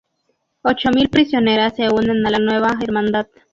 Ocho 0.63 0.89
mil 0.89 1.09
prisioneras 1.11 1.75
se 1.75 1.87
unen 1.87 2.25
a 2.25 2.31
la 2.31 2.39
Nueva 2.39 2.75
Hermandad. 2.81 3.27